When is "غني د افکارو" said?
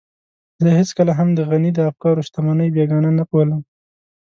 1.49-2.25